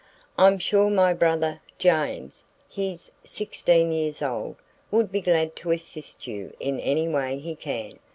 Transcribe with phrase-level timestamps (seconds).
[0.35, 4.55] "I'm sure my brother James he's 16 years old
[4.89, 7.99] would be glad to assist you in any way he can.